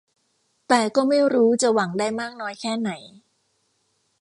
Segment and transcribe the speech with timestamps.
[0.67, 2.91] แต่ก็ไม่รู้จะหวังได้มากน้อยแค่ไหน